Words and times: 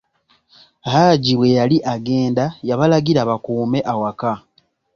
Haji 0.91 1.31
bwe 1.37 1.49
yali 1.57 1.77
agenda, 1.93 2.43
yabalagira 2.67 3.21
bakume 3.29 3.79
awaka. 3.91 4.31